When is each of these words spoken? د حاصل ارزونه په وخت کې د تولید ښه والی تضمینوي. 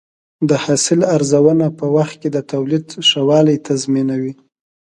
د 0.49 0.51
حاصل 0.63 0.99
ارزونه 1.15 1.65
په 1.79 1.85
وخت 1.95 2.15
کې 2.21 2.29
د 2.35 2.37
تولید 2.51 2.85
ښه 3.09 3.21
والی 3.29 3.55
تضمینوي. 3.67 4.33